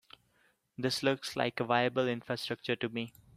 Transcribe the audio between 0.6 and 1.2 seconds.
This